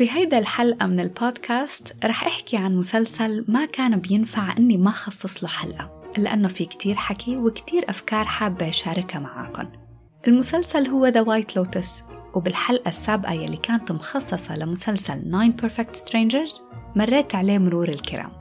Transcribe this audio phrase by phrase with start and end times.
[0.00, 5.48] بهيدا الحلقة من البودكاست رح أحكي عن مسلسل ما كان بينفع أني ما خصص له
[5.48, 9.68] حلقة لأنه في كتير حكي وكتير أفكار حابة أشاركها معاكم
[10.28, 11.88] المسلسل هو The White Lotus
[12.34, 16.62] وبالحلقة السابقة يلي كانت مخصصة لمسلسل Nine Perfect Strangers
[16.96, 18.32] مريت عليه مرور الكرام.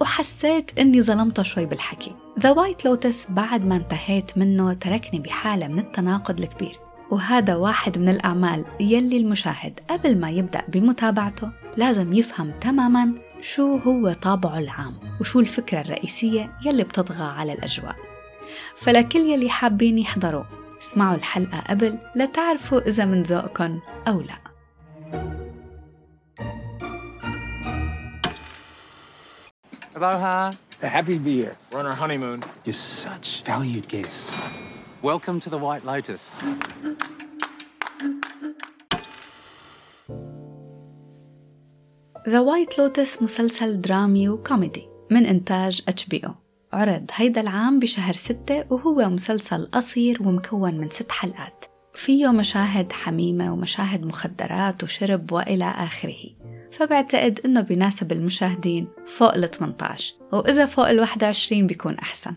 [0.00, 2.14] وحسيت إني ظلمته شوي بالحكي.
[2.40, 6.81] The White Lotus بعد ما انتهيت منه تركني بحالة من التناقض الكبير.
[7.12, 14.12] وهذا واحد من الأعمال يلي المشاهد قبل ما يبدأ بمتابعته لازم يفهم تماما شو هو
[14.12, 17.96] طابعه العام وشو الفكرة الرئيسية يلي بتطغى على الأجواء
[18.76, 20.44] فلكل يلي حابين يحضروا
[20.82, 24.38] اسمعوا الحلقة قبل لتعرفوا إذا من ذوقكم أو لا
[29.94, 30.50] Aloha.
[30.80, 31.54] Happy to be here.
[31.70, 32.42] We're on our honeymoon.
[32.64, 34.40] You're such valued guests.
[35.02, 36.40] Welcome to the White Lotus.
[42.24, 46.30] The White Lotus مسلسل درامي وكوميدي من إنتاج HBO
[46.72, 51.64] عرض هيدا العام بشهر ستة وهو مسلسل قصير ومكون من ست حلقات.
[51.94, 56.24] فيه مشاهد حميمة ومشاهد مخدرات وشرب وإلى آخره.
[56.72, 62.34] فبعتقد إنه بيناسب المشاهدين فوق ال 18 وإذا فوق ال 21 بيكون أحسن.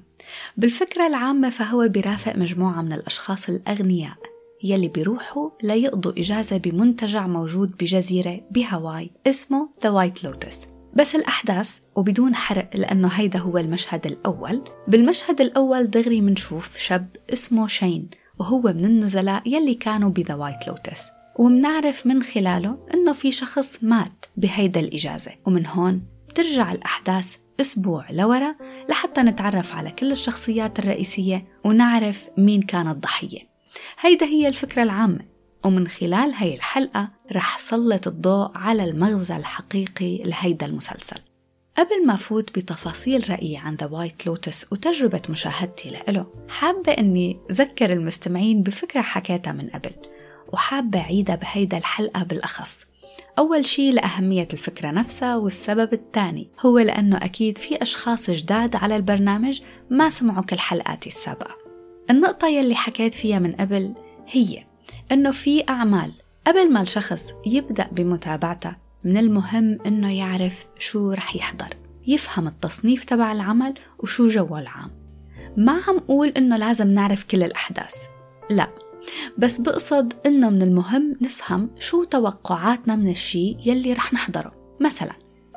[0.58, 4.16] بالفكرة العامة فهو بيرافق مجموعة من الأشخاص الأغنياء
[4.64, 10.68] يلي بيروحوا ليقضوا إجازة بمنتجع موجود بجزيرة بهاواي اسمه The White Lotus.
[10.96, 17.68] بس الأحداث وبدون حرق لأنه هيدا هو المشهد الأول بالمشهد الأول دغري منشوف شاب اسمه
[17.68, 23.32] شين وهو من النزلاء يلي كانوا ب The White Lotus ومنعرف من خلاله إنه في
[23.32, 28.56] شخص مات بهيدا الإجازة ومن هون بترجع الأحداث أسبوع لورا
[28.90, 33.40] لحتى نتعرف على كل الشخصيات الرئيسية ونعرف مين كان الضحية
[34.00, 35.20] هيدا هي الفكرة العامة
[35.64, 41.18] ومن خلال هاي الحلقة رح سلط الضوء على المغزى الحقيقي لهيدا المسلسل.
[41.78, 47.94] قبل ما فوت بتفاصيل رأيي عن The White Lotus وتجربة مشاهدتي لإله حابة أني ذكر
[47.94, 49.92] المستمعين بفكرة حكيتها من قبل
[50.54, 52.86] وحابة أعيدها بهيدا الحلقة بالأخص.
[53.40, 56.50] أول شي لأهمية الفكرة نفسها والسبب الثاني.
[56.66, 61.56] هو لأنه أكيد في أشخاص جداد على البرنامج ما سمعوا كل حلقاتي السابقة.
[62.10, 63.94] النقطة يلي حكيت فيها من قبل
[64.28, 64.64] هي
[65.12, 66.12] أنه في أعمال
[66.48, 73.32] قبل ما الشخص يبدأ بمتابعتها من المهم أنه يعرف شو رح يحضر يفهم التصنيف تبع
[73.32, 74.92] العمل وشو جوه العام.
[75.58, 77.96] ما عم أقول أنه لازم نعرف كل الأحداث
[78.50, 78.68] لا.
[79.38, 84.52] بس بقصد إنه من المهم نفهم شو توقعاتنا من الشي يلي رح نحضره.
[84.82, 85.14] مثلا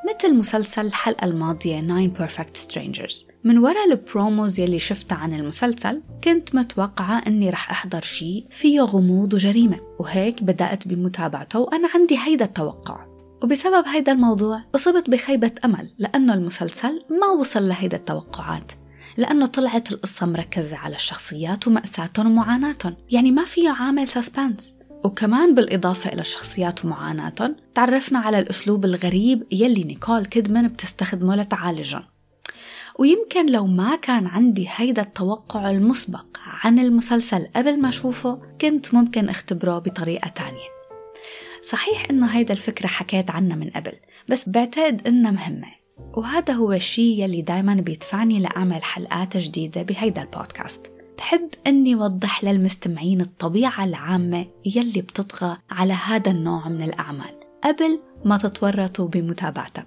[0.09, 3.31] مثل مسلسل الحلقة الماضية Nine Perfect Strangers.
[3.43, 9.33] من وراء البروموز يلي شفتها عن المسلسل كنت متوقعة أني رح أحضر شي فيه غموض
[9.33, 9.79] وجريمة.
[9.99, 13.05] وهيك بدأت بمتابعته وأنا عندي هيدا التوقع.
[13.43, 18.71] وبسبب هيدا الموضوع أصبت بخيبة أمل لأنه المسلسل ما وصل لهيدا التوقعات.
[19.19, 22.95] لأنه طلعت القصة مركزة على الشخصيات ومأساتهم ومعاناتهم.
[23.11, 29.83] يعني ما فيه عامل سسبنس وكمان بالإضافة إلى الشخصيات ومعاناتهم تعرفنا على الأسلوب الغريب يلي
[29.83, 32.03] نيكول كيدمان بتستخدمه لتعالجهم.
[32.99, 39.29] ويمكن لو ما كان عندي هيدا التوقع المسبق عن المسلسل قبل ما أشوفه كنت ممكن
[39.29, 40.69] أختبره بطريقة تانية.
[41.69, 43.93] صحيح إنه هيدا الفكرة حكيت عنها من قبل
[44.29, 45.78] بس بعتقد إنها مهمة.
[46.13, 50.91] وهذا هو الشيء يلي دايما بيدفعني لأعمل حلقات جديدة بهيدا البودكاست.
[51.17, 57.33] بحب أني وضح للمستمعين الطبيعة العامة يلي بتطغى على هذا النوع من الأعمال
[57.63, 59.85] قبل ما تتورطوا بمتابعتها.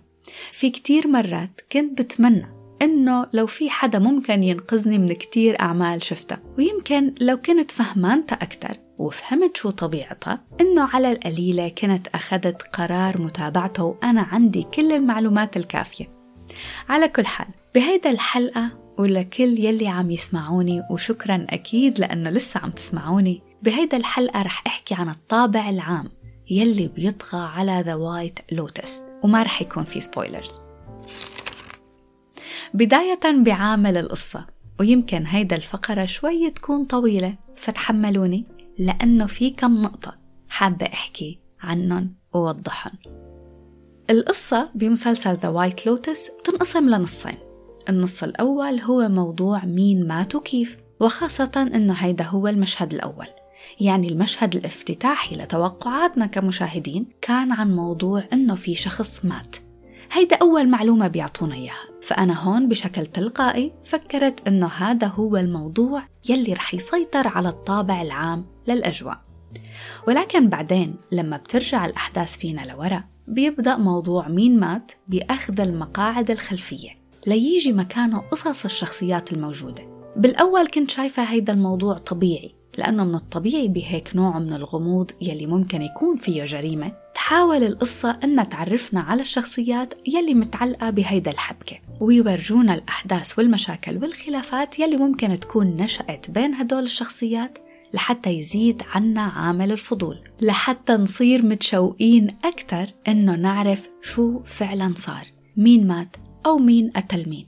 [0.53, 6.41] في كتير مرات كنت بتمنى إنه لو في حدا ممكن ينقذني من كتير أعمال شفتها
[6.59, 13.85] ويمكن لو كنت فهمانتها أكتر وفهمت شو طبيعتها إنه على القليلة كنت أخذت قرار متابعته
[13.85, 16.09] وأنا عندي كل المعلومات الكافية.
[16.89, 23.43] على كل حال بهيدا الحلقة ولكل يلي عم يسمعوني وشكرا أكيد لأنه لسه عم تسمعوني
[23.63, 26.09] بهيدا الحلقة رح أحكي عن الطابع العام
[26.51, 30.61] يلي بيطغى على The White Lotus وما رح يكون في spoilers
[32.75, 34.47] بداية بعامل القصة
[34.81, 38.62] ويمكن هيدا الفقرة شوي تكون طويلة فتحملوني.
[38.83, 40.15] لأنه في كم نقطة
[40.49, 42.93] حابة أحكي عنهم ووضحهم
[44.11, 47.39] القصة بمسلسل The White Lotus بتنقسم لنصين.
[47.89, 53.27] النص الأول هو موضوع مين مات وكيف وخاصة أنه هيدا هو المشهد الأول.
[53.81, 59.57] يعني المشهد الافتتاحي لتوقعاتنا كمشاهدين كان عن موضوع أنه في شخص مات.
[60.13, 61.92] هيدا أول معلومة بيعطونا إياها.
[62.03, 68.45] فأنا هون بشكل تلقائي فكرت أنه هذا هو الموضوع يلي رح يسيطر على الطابع العام
[68.69, 69.21] للأجواء.
[70.09, 76.91] ولكن بعدين لما بترجع الأحداث فينا لورا بيبدأ موضوع مين مات بأخذ المقاعد الخلفية
[77.27, 79.83] ليجي مكانه قصص الشخصيات الموجودة.
[80.17, 85.83] بالأول كنت شايفة هيدا الموضوع طبيعي لأنه من الطبيعي بهيك نوع من الغموض يلي ممكن
[85.83, 91.77] يكون فيه جريمة تحاول القصة أنها تعرفنا على الشخصيات يلي متعلقة بهيدا الحبكة.
[92.03, 97.59] ويورجونا الأحداث والمشاكل والخلافات يلي ممكن تكون نشأت بين هدول الشخصيات
[97.95, 105.27] لحتى يزيد عنا عامل الفضول لحتى نصير متشوقين أكثر إنه نعرف شو فعلا صار
[105.57, 106.17] مين مات
[106.47, 107.47] أو مين قتل مين.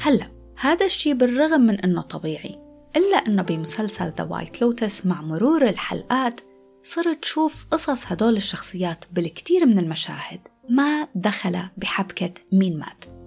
[0.00, 0.30] هلأ
[0.60, 2.58] هذا الشي بالرغم من إنه طبيعي
[2.96, 6.40] إلا إنه بمسلسل The White Lotus مع مرور الحلقات
[6.82, 10.40] صرت شوف قصص هدول الشخصيات بالكثير من المشاهد
[10.70, 13.17] ما دخل بحبكة مين مات.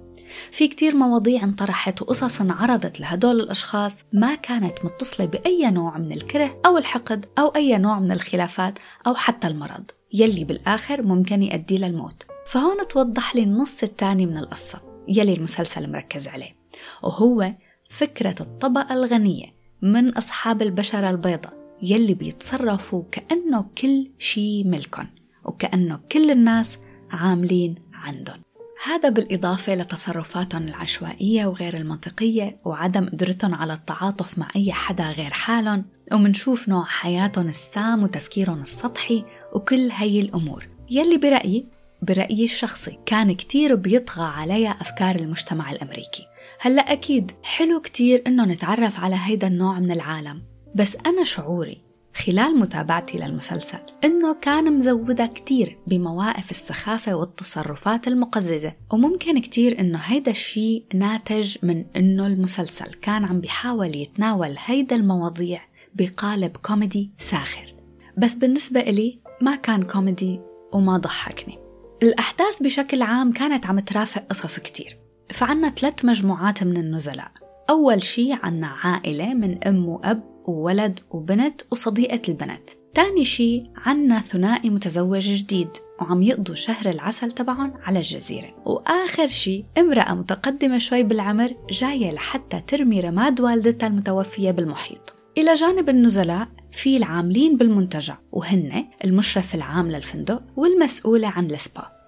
[0.52, 6.62] في كتير مواضيع انطرحت وقصص انعرضت لهدول الأشخاص ما كانت متصلة بأي نوع من الكره
[6.66, 9.84] أو الحقد أو أي نوع من الخلافات أو حتى المرض
[10.14, 12.26] يلي بالآخر ممكن يؤدي للموت.
[12.48, 16.56] فهون توضح لي النص الثاني من القصة يلي المسلسل مركز عليه
[17.04, 17.54] وهو
[17.90, 19.46] فكرة الطبقة الغنية
[19.82, 25.08] من أصحاب البشرة البيضاء يلي بيتصرفوا كأنه كل شي ملكن
[25.46, 26.78] وكأنه كل الناس
[27.12, 28.42] عاملين عندهم.
[28.84, 35.86] هذا بالإضافة لتصرفاتهم العشوائية وغير المنطقية وعدم قدرتهم على التعاطف مع أي حدا غير حالهم
[36.14, 40.68] ومنشوف نوع حياتهم السام وتفكيرهم السطحي وكل هي الأمور.
[40.90, 41.66] يلي برأيي
[42.02, 46.28] برأيي الشخصي كان كتير بيطغى عليها أفكار المجتمع الأمريكي.
[46.60, 50.42] هلأ أكيد حلو كتير إنه نتعرف على هيدا النوع من العالم
[50.76, 58.74] بس أنا شعوري خلال متابعتي للمسلسل إنه كان مزودة كتير بمواقف السخافة والتصرفات المقززة.
[58.94, 65.62] وممكن كتير إنه هيدا الشي ناتج من إنه المسلسل كان عم بيحاول يتناول هيدا المواضيع
[65.96, 67.74] بقالب كوميدي ساخر.
[68.18, 70.40] بس بالنسبة إلي ما كان كوميدي
[70.74, 71.60] وما ضحكني.
[72.04, 74.98] الأحداث بشكل عام كانت عم ترافق قصص كتير.
[75.30, 77.32] فعنا ثلاث مجموعات من النزلاء.
[77.70, 82.70] أول شي عنا عائلة من أم وأب وولد وبنت وصديقة البنت.
[82.94, 85.70] تاني شي عنا ثنائي متزوج جديد
[86.02, 88.56] وعم يقضوا شهر العسل تبعهم على الجزيرة.
[88.66, 95.16] وآخر شي امرأة متقدمة شوي بالعمر جاية لحتى ترمي رماد والدتها المتوفية بالمحيط.
[95.38, 102.01] إلى جانب النزلاء في العاملين بالمنتجع وهن المشرف العام للفندق والمسؤولة عن السبا.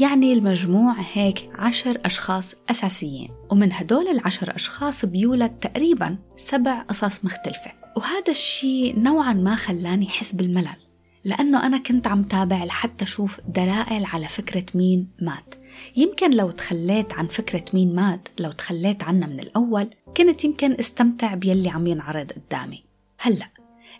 [0.00, 7.72] يعني المجموع هيك عشر أشخاص أساسيين ومن هدول العشر أشخاص بيولد تقريبا سبع قصص مختلفة
[7.96, 10.76] وهذا الشيء نوعا ما خلاني حس بالملل
[11.24, 15.54] لأنه أنا كنت عم تابع لحتى أشوف دلائل على فكرة مين مات.
[15.96, 21.34] يمكن لو تخليت عن فكرة مين مات لو تخليت عنها من الأول كنت يمكن استمتع
[21.34, 22.84] بيلي عم ينعرض قدامي.
[23.18, 23.48] هلأ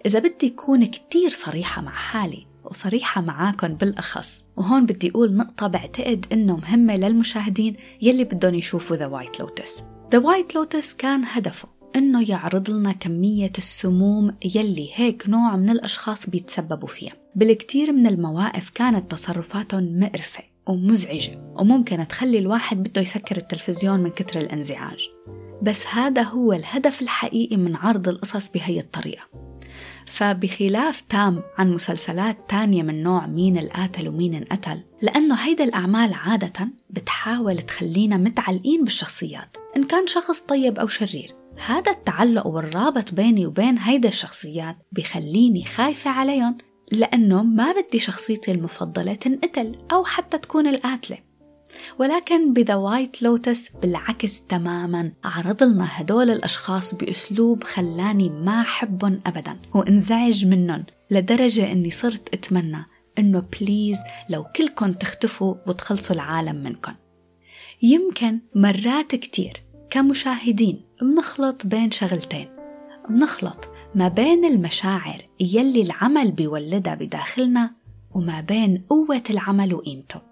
[0.06, 4.44] إذا بدي أكون كتير صريحة مع حالي وصريحة معاكم بالأخص.
[4.56, 9.82] وهون بدي أقول نقطة بعتقد إنه مهمة للمشاهدين يلي بدهم يشوفوا The White Lotus
[10.12, 16.30] The White Lotus كان هدفه إنه يعرض لنا كمية السموم يلي هيك نوع من الأشخاص
[16.30, 17.12] بيتسببوا فيها.
[17.34, 24.40] بالكثير من المواقف كانت تصرفاتهم مقرفة ومزعجة وممكن تخلي الواحد بده يسكر التلفزيون من كتر
[24.40, 25.08] الانزعاج.
[25.62, 29.22] بس هذا هو الهدف الحقيقي من عرض القصص بهي الطريقة.
[30.06, 36.68] فبخلاف تام عن مسلسلات تانية من نوع مين القاتل ومين انقتل لأنه هيدا الأعمال عادة
[36.90, 41.34] بتحاول تخلينا متعلقين بالشخصيات إن كان شخص طيب أو شرير.
[41.66, 46.58] هذا التعلق والرابط بيني وبين هيدا الشخصيات بخليني خايفة عليهم
[46.92, 51.18] لأنه ما بدي شخصيتي المفضلة تنقتل أو حتى تكون القاتلة.
[51.98, 55.12] ولكن ب The White Lotus بالعكس تماما.
[55.24, 59.56] عرض لنا هدول الأشخاص بأسلوب خلاني ما أحبهم أبدا.
[59.74, 62.84] وانزعج منهم لدرجة أني صرت أتمنى
[63.18, 66.92] أنه please لو كلكم تختفوا وتخلصوا العالم منكم.
[67.82, 72.48] يمكن مرات كتير كمشاهدين بنخلط بين شغلتين.
[73.08, 77.70] بنخلط ما بين المشاعر يلي العمل بيولدها بداخلنا
[78.10, 80.31] وما بين قوة العمل وقيمته.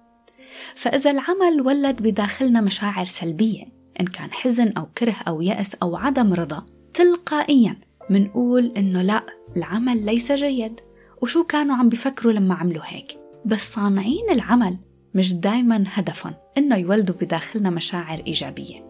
[0.75, 3.64] فإذا العمل ولد بداخلنا مشاعر سلبية
[4.00, 7.76] إن كان حزن أو كره أو يأس أو عدم رضا تلقائيا
[8.11, 9.23] منقول إنه لا
[9.57, 10.81] العمل ليس جيد.
[11.23, 14.76] وشو كانوا عم بفكروا لما عملوا هيك؟ بس صانعين العمل
[15.14, 18.85] مش دايما هدفهم إنه يولدوا بداخلنا مشاعر إيجابية.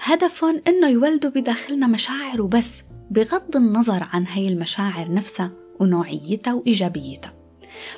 [0.00, 7.34] هدفهم إنه يولدوا بداخلنا مشاعر وبس بغض النظر عن هي المشاعر نفسها ونوعيتها وإيجابيتها.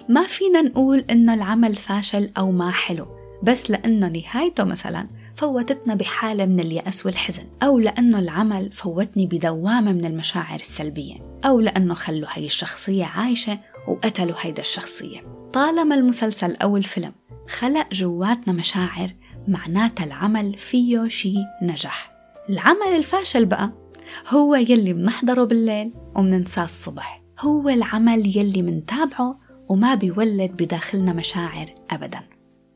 [0.09, 3.18] ما فينا نقول إنه العمل فاشل أو ما حلو.
[3.43, 10.05] بس لأنه نهايته مثلا فوتتنا بحالة من اليأس والحزن أو لأنه العمل فوتني بدوامة من
[10.05, 11.15] المشاعر السلبية
[11.45, 15.21] أو لأنه خلوا هي الشخصية عايشة وقتلوا هيدا الشخصية.
[15.53, 17.13] طالما المسلسل أو الفيلم
[17.49, 19.15] خلق جواتنا مشاعر
[19.49, 22.13] معناتها العمل فيه شي نجح.
[22.51, 23.73] العمل الفاشل بقى
[24.29, 27.23] هو يلي منحضره بالليل ومننساه الصبح.
[27.41, 32.21] هو العمل يلي منتابعه وما بيولد بداخلنا مشاعر أبدا.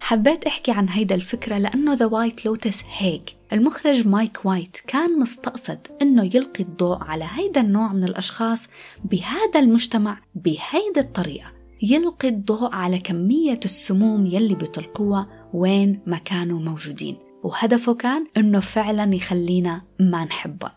[0.05, 3.37] حبيت أحكي عن هيدا الفكرة لأنه The White Lotus هيك.
[3.53, 8.69] المخرج مايك وايت كان مستقصد أنه يلقي الضوء على هيدا النوع من الأشخاص
[9.05, 11.53] بهذا المجتمع بهيدا الطريقة.
[11.83, 17.17] يلقي الضوء على كمية السموم يلي بيطلقوها وين ما كانوا موجودين.
[17.43, 20.73] وهدفه كان أنه فعلا يخلينا ما نحبه.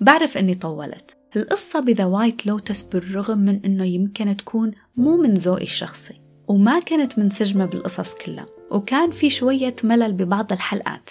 [0.00, 1.16] بعرف أني طولت.
[1.36, 6.25] القصة بذا وايت لوتس بالرغم من أنه يمكن تكون مو من ذوقي الشخصي.
[6.48, 11.10] وما كانت منسجمة بالقصص كلها وكان في شوية ملل ببعض الحلقات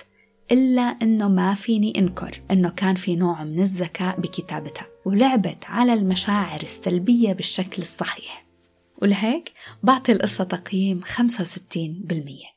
[0.51, 6.61] إلا أنه ما فيني أنكر أنه كان في نوع من الذكاء بكتابتها ولعبت على المشاعر
[6.61, 8.45] السلبية بالشكل الصحيح
[9.01, 9.51] ولهيك
[9.83, 12.55] بعطي القصة تقييم 65%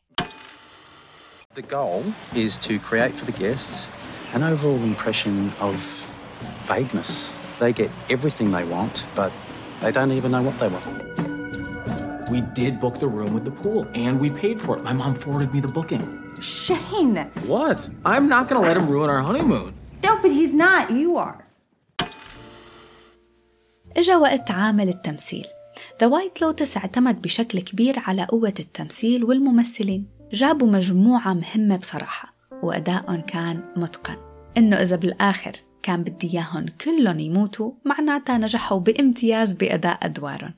[1.54, 2.02] The goal
[2.35, 3.88] is to create for the guests
[4.35, 5.76] an overall impression of
[6.64, 7.32] vagueness.
[7.58, 9.32] They get everything they want, but
[9.80, 11.08] they don't even know what they want.
[12.30, 14.82] We did book the room with the pool, and we paid for it.
[14.85, 16.04] My mom forwarded me the booking.
[16.40, 17.16] Shane!
[17.47, 17.88] What?
[18.04, 19.73] I'm not gonna let him ruin our honeymoon.
[20.04, 20.90] No, but he's not.
[20.90, 21.44] You are.
[23.97, 25.47] إجا وقت عامل التمثيل
[26.00, 33.20] The White Lotus اعتمد بشكل كبير على قوة التمثيل والممثلين جابوا مجموعة مهمة بصراحة وأدائهم
[33.20, 34.16] كان متقن
[34.56, 40.54] إنه إذا بالآخر كان بدي إياهم كلهم يموتوا معناتها نجحوا بامتياز بأداء أدوارهم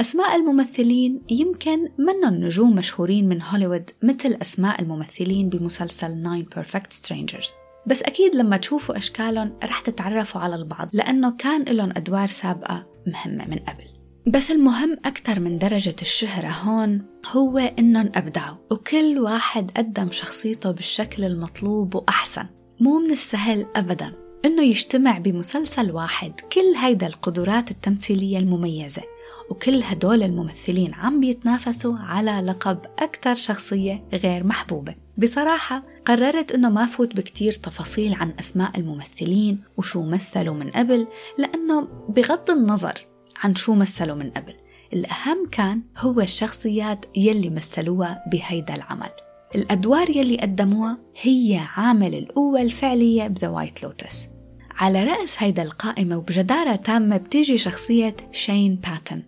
[0.00, 7.48] أسماء الممثلين يمكن منهم نجوم مشهورين من هوليوود مثل أسماء الممثلين بمسلسل Nine Perfect Strangers.
[7.86, 13.46] بس أكيد لما تشوفوا أشكالهم رح تتعرفوا على البعض لأنه كان لهم أدوار سابقة مهمة
[13.48, 13.84] من قبل.
[14.26, 17.02] بس المهم أكثر من درجة الشهرة هون
[17.32, 22.46] هو إنهم أبدعوا وكل واحد قدم شخصيته بالشكل المطلوب وأحسن.
[22.80, 24.06] مو من السهل أبدا
[24.44, 29.02] إنه يجتمع بمسلسل واحد كل هيدا القدرات التمثيلية المميزة.
[29.50, 34.94] وكل هدول الممثلين عم بيتنافسوا على لقب أكثر شخصية غير محبوبة.
[35.18, 41.06] بصراحة قررت أنه ما فوت بكتير تفاصيل عن أسماء الممثلين وشو مثلوا من قبل
[41.38, 43.06] لأنه بغض النظر
[43.42, 44.54] عن شو مثلوا من قبل
[44.92, 49.10] الأهم كان هو الشخصيات يلي مثلوها بهيدا العمل.
[49.54, 54.28] الأدوار يلي قدموها هي عامل القوة الفعلية ب The White Lotus.
[54.70, 59.22] على رأس هيدا القائمة وبجدارة تامة بتيجي شخصية شين باتن.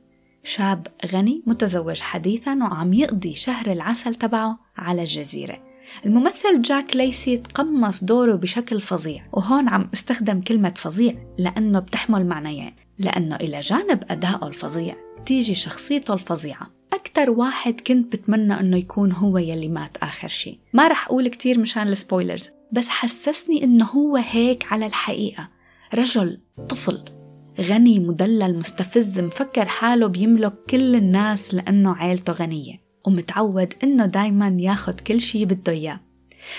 [0.47, 5.62] شاب غني متزوج حديثا وعم يقضي شهر العسل تبعه على الجزيرة.
[6.07, 12.76] الممثل جاك ليسي تقمص دوره بشكل فظيع وهون عم استخدم كلمة فظيع لأنه بتحمل معنيين
[12.99, 16.71] لأنه إلى جانب أدائه الفظيع تيجي شخصيته الفظيعة.
[16.93, 20.61] أكتر واحد كنت بتمنى أنه يكون هو يلي مات آخر شي.
[20.73, 25.49] ما رح أقول كتير مشان السبويلرز بس حسسني أنه هو هيك على الحقيقة.
[25.95, 27.15] رجل طفل.
[27.60, 35.00] غني مدلل مستفز مفكر حاله بيملك كل الناس لأنه عيلته غنية ومتعود إنه دايما ياخد
[35.00, 36.00] كل شي بده إياه.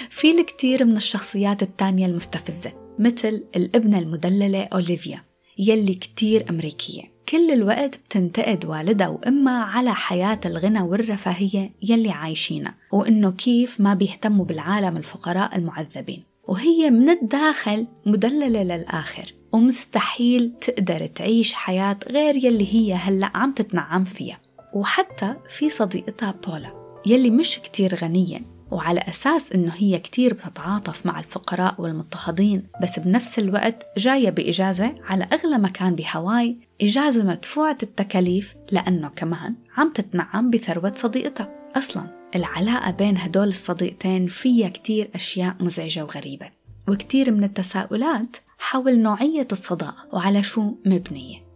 [0.09, 5.21] في الكثير من الشخصيات التانية المستفزة مثل الابنة المدللة أوليفيا
[5.57, 7.03] يلي كتير أمريكية.
[7.29, 14.45] كل الوقت بتنتقد والدها وأمها على حياة الغنى والرفاهية يلي عايشينها وإنه كيف ما بيهتموا
[14.45, 16.23] بالعالم الفقراء المعذبين.
[16.47, 19.33] وهي من الداخل مدللة للآخر.
[19.51, 24.39] ومستحيل تقدر تعيش حياة غير يلي هي هلأ عم تتنعم فيها.
[24.73, 31.19] وحتى في صديقتها بولا يلي مش كتير غنية وعلى أساس إنه هي كتير بتتعاطف مع
[31.19, 39.09] الفقراء والمضطهدين بس بنفس الوقت جاية بإجازة على أغلى مكان بهاواي إجازة مدفوعة التكاليف لأنه
[39.09, 41.49] كمان عم تتنعم بثروة صديقتها.
[41.75, 46.49] أصلا العلاقة بين هدول الصديقتين فيها كتير أشياء مزعجة وغريبة
[46.87, 51.47] وكتير من التساؤلات حول نوعية الصداقة وعلى شو مبنية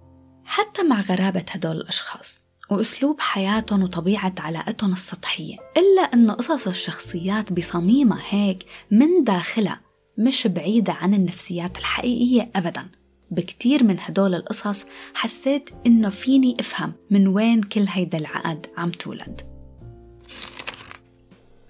[0.45, 8.21] حتى مع غرابة هدول الأشخاص وأسلوب حياتهم وطبيعة علاقتهم السطحية إلا أن قصص الشخصيات بصميمها
[8.29, 9.81] هيك من داخلها
[10.17, 12.87] مش بعيدة عن النفسيات الحقيقية أبدا.
[13.31, 19.41] بكتير من هدول القصص حسيت إنه فيني أفهم من وين كل هيدا العقد عم تولد.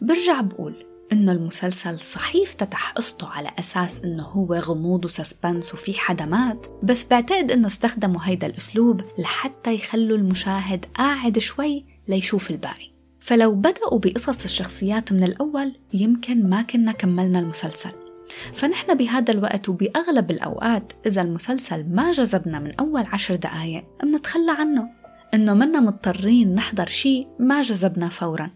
[0.01, 6.25] برجع بقول إنه المسلسل صحيح افتتح قصته على أساس إنه هو غموض وسسبنس وفي حدا
[6.25, 12.91] مات بس بعتقد إنه استخدموا هيدا الأسلوب لحتى يخلوا المشاهد قاعد شوي ليشوف الباقي.
[13.20, 17.91] فلو بدأوا بقصص الشخصيات من الأول يمكن ما كنا كملنا المسلسل.
[18.53, 24.89] فنحن بهذا الوقت وبأغلب الأوقات إذا المسلسل ما جذبنا من أول عشر دقايق منتخلى عنه.
[25.34, 28.51] إنه منا مضطرين نحضر شيء ما جذبنا فورا.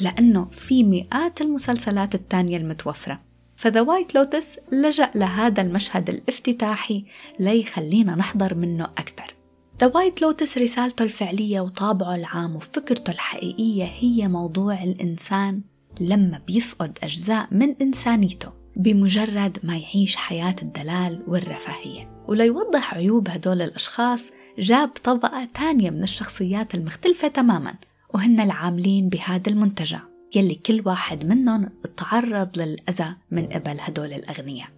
[0.00, 3.20] لأنه في مئات المسلسلات التانية المتوفرة.
[3.56, 7.04] ف The White Lotus لجأ لهذا المشهد الافتتاحي
[7.38, 9.34] ليخلينا نحضر منه أكثر.
[9.80, 15.60] The White Lotus رسالته الفعلية وطابعه العام وفكرته الحقيقية هي موضوع الإنسان
[16.00, 22.24] لما بيفقد أجزاء من إنسانيته بمجرد ما يعيش حياة الدلال والرفاهية.
[22.28, 24.24] وليوضح عيوب هدول الأشخاص
[24.58, 27.74] جاب طبقة تانية من الشخصيات المختلفة تماما.
[28.14, 30.00] وهن العاملين بهذا المنتجع
[30.34, 34.68] يلي كل واحد منهم تعرض للأذى من قبل هدول الأغنياء.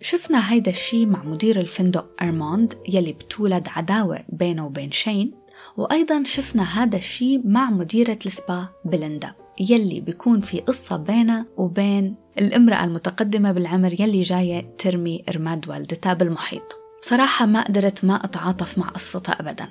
[0.00, 5.32] شفنا هيدا الشي مع مدير الفندق أرموند يلي بتولد عداوة بينه وبين شين.
[5.76, 12.84] وأيضا شفنا هذا الشي مع مديرة السبا بليندا يلي بيكون في قصة بينها وبين الامرأة
[12.84, 16.80] المتقدمة بالعمر يلي جاية ترمي رماد والدتها بالمحيط.
[17.02, 19.68] بصراحة ما قدرت ما أتعاطف مع قصتها أبدا.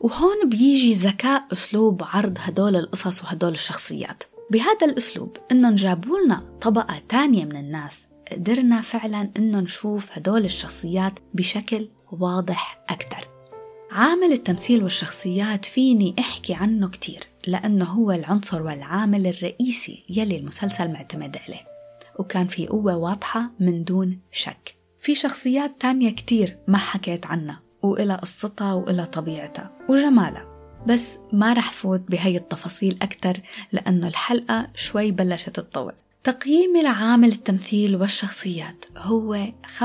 [0.00, 4.22] وهون بيجي ذكاء أسلوب عرض هدول القصص وهدول الشخصيات.
[4.50, 8.06] بهذا الأسلوب إنه جابوا لنا طبقة تانية من الناس.
[8.32, 13.28] قدرنا فعلا إنه نشوف هدول الشخصيات بشكل واضح أكثر
[13.90, 21.36] عامل التمثيل والشخصيات فيني أحكي عنه كتير لأنه هو العنصر والعامل الرئيسي يلي المسلسل معتمد
[21.36, 21.64] عليه.
[22.18, 24.74] وكان في قوة واضحة من دون شك.
[25.00, 27.60] في شخصيات تانية كتير ما حكيت عنها.
[27.82, 30.46] وإلى قصتها وإلى طبيعتها وجمالها
[30.86, 33.40] بس ما رح فوت بهي التفاصيل أكتر
[33.72, 35.92] لأنه الحلقة شوي بلشت تطول
[36.24, 39.46] تقييمي لعامل التمثيل والشخصيات هو
[39.78, 39.80] 85%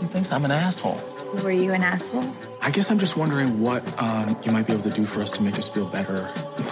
[0.00, 1.00] He thinks I'm an asshole.
[1.44, 2.24] Were you an asshole?
[2.62, 5.30] I guess I'm just wondering what um, you might be able to do for us
[5.36, 6.18] to make us feel better.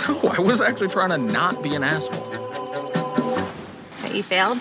[0.09, 2.27] No, I was actually trying to not be an asshole.
[4.03, 4.61] That you failed?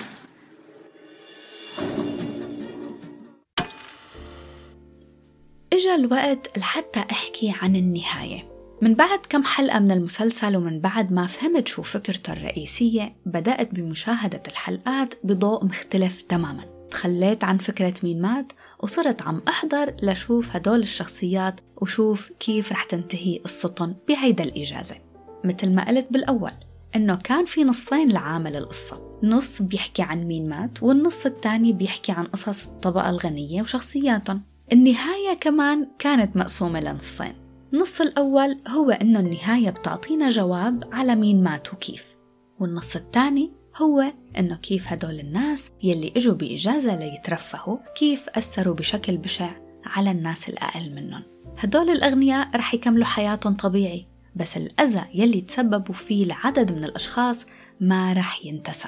[5.78, 8.44] إجا الوقت لحتى أحكي عن النهاية.
[8.82, 14.44] من بعد كم حلقة من المسلسل ومن بعد ما فهمت شو فكرته الرئيسية بدأت بمشاهدة
[14.48, 16.66] الحلقات بضوء مختلف تماما.
[16.92, 23.38] تخليت عن فكرة مين مات وصرت عم أحضر لشوف هدول الشخصيات وشوف كيف رح تنتهي
[23.38, 24.96] قصتهم بهيدا الإجازة.
[25.44, 26.54] مثل ما قلت بالأول
[26.96, 29.20] إنه كان في نصين لعامل القصة.
[29.24, 34.57] نص بيحكي عن مين مات والنص الثاني بيحكي عن قصص الطبقة الغنية وشخصياتهم.
[34.72, 37.34] النهاية كمان كانت مقسومة لنصين.
[37.74, 42.16] النص الأول هو إنه النهاية بتعطينا جواب على مين مات وكيف
[42.60, 49.50] والنص الثاني هو إنه كيف هدول الناس يلي إجوا بإجازة ليترفهوا كيف أثروا بشكل بشع
[49.86, 51.24] على الناس الأقل منهم.
[51.58, 57.46] هدول الأغنياء رح يكملوا حياتهم طبيعي بس الأذى يلي تسببوا فيه لعدد من الأشخاص
[57.80, 58.88] ما رح ينتسى.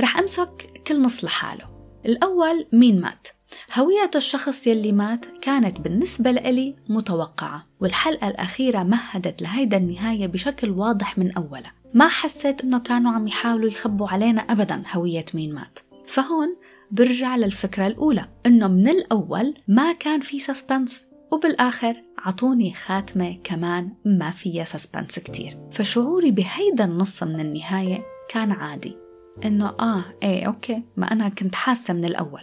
[0.00, 1.73] رح أمسك كل نص لحاله.
[2.06, 3.28] الأول مين مات؟
[3.74, 11.18] هوية الشخص يلي مات كانت بالنسبة لإلي متوقعة والحلقة الأخيرة مهدت لهيدا النهاية بشكل واضح
[11.18, 15.78] من أولها ما حسيت إنه كانوا عم يحاولوا يخبوا علينا أبدا هوية مين مات.
[16.06, 16.56] فهون
[16.90, 24.30] برجع للفكرة الأولى إنه من الأول ما كان في suspense وبالآخر عطوني خاتمة كمان ما
[24.30, 25.58] فيها suspense كتير.
[25.72, 29.03] فشعوري بهيدا النص من النهاية كان عادي.
[29.44, 30.82] إنه آه إيه أوكي.
[30.96, 32.42] ما أنا كنت حاسة من الأول.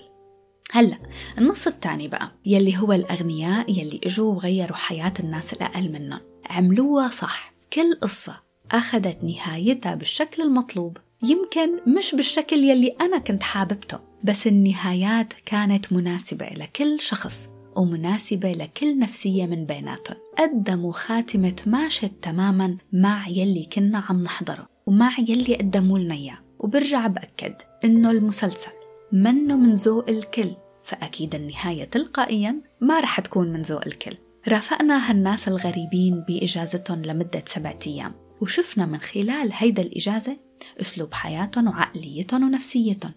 [0.72, 0.98] هلأ
[1.38, 7.54] النص الثاني بقى يلي هو الأغنياء يلي إجوا وغيروا حياة الناس الأقل منهم عملوها صح.
[7.74, 8.36] كل قصة
[8.72, 10.98] أخذت نهايتها بالشكل المطلوب.
[11.24, 19.00] يمكن مش بالشكل يلي أنا كنت حاببته بس النهايات كانت مناسبة لكل شخص ومناسبة لكل
[19.00, 20.18] نفسية من بيناتهم.
[20.38, 26.38] قدموا خاتمة ماشت تماما مع يلي كنا عم نحضره ومع يلي قدموا لنا إياه.
[26.62, 28.72] وبرجع بأكد إنه المسلسل
[29.12, 30.52] منه من ذوق الكل
[30.84, 34.18] فأكيد النهاية تلقائيا ما رح تكون من ذوق الكل.
[34.48, 40.38] رافقنا هالناس الغريبين بإجازتهم لمدة سبعة أيام وشفنا من خلال هيدا الإجازة
[40.82, 43.12] أسلوب حياتهم وعقليتهم ونفسيتهم.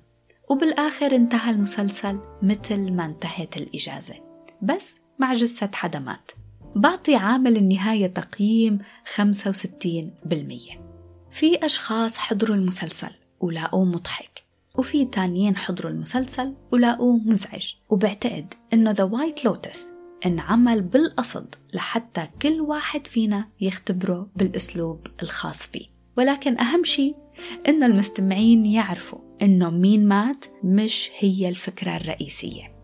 [0.50, 4.14] وبالآخر انتهى المسلسل مثل ما انتهت الإجازة
[4.62, 6.30] بس مع جثة حدا مات
[6.76, 8.78] بعطي عامل النهاية تقييم
[9.16, 9.18] 65%
[11.30, 13.10] في أشخاص حضروا المسلسل
[13.44, 14.44] ولاقوه مضحك.
[14.78, 17.74] وفي تانيين حضروا المسلسل ولاقوه مزعج.
[17.90, 19.92] وبعتقد إنه The White Lotus
[20.26, 25.86] انعمل بالقصد لحتى كل واحد فينا يختبره بالأسلوب الخاص فيه.
[26.16, 27.16] ولكن أهم شيء
[27.68, 32.74] إنه المستمعين يعرفوا إنه مين مات مش هي الفكرة الرئيسية.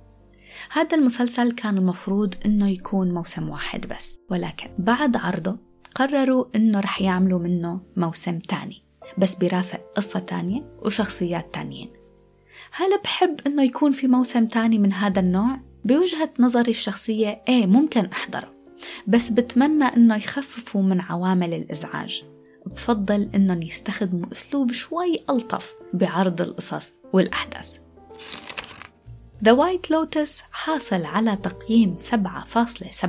[0.72, 5.58] هذا المسلسل كان المفروض إنه يكون موسم واحد بس ولكن بعد عرضه
[5.96, 8.82] قرروا إنه رح يعملوا منه موسم تاني.
[9.18, 11.90] بس بيرافق قصة تانية وشخصيات تانيين.
[12.72, 18.04] هل بحب إنه يكون في موسم تاني من هذا النوع؟ بوجهة نظري الشخصية إيه ممكن
[18.04, 18.54] أحضره.
[19.06, 22.24] بس بتمنى إنه يخففوا من عوامل الإزعاج.
[22.66, 27.78] بفضل إنهم يستخدموا أسلوب شوي ألطف بعرض القصص والأحداث.
[29.44, 33.08] The White Lotus حاصل على تقييم 7.7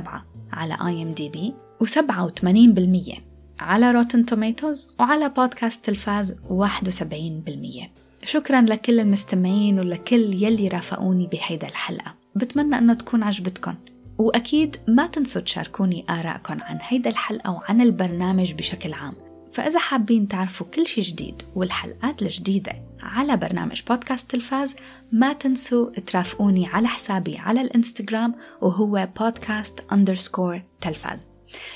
[0.52, 1.52] على IMDb
[1.84, 3.31] و87%
[3.62, 12.14] على روتن توميتوز وعلى بودكاست تلفاز 71% شكرا لكل المستمعين ولكل يلي رافقوني بهيدا الحلقة.
[12.34, 13.74] بتمنى أنه تكون عجبتكم
[14.18, 19.14] وأكيد ما تنسوا تشاركوني آرائكم عن هيدا الحلقة وعن البرنامج بشكل عام.
[19.52, 22.72] فإذا حابين تعرفوا كل شي جديد والحلقات الجديدة
[23.02, 24.76] على برنامج بودكاست تلفاز
[25.12, 31.32] ما تنسوا ترافقوني على حسابي على الإنستغرام وهو بودكاست underscore تلفاز.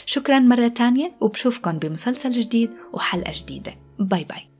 [0.06, 3.74] شكرا مرة تانية وبشوفكن بمسلسل جديد وحلقة جديدة.
[3.98, 4.55] bye bye.